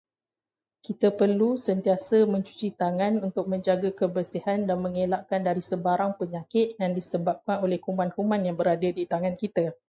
[0.85, 7.57] Kita perlu sentiasa mencuci tangan untuk menjaga kebersihan dan mengelakkan dari sebarang penyakit yang disebabkan
[7.65, 9.65] oleh kuman-kuman yang berada di tangan kita.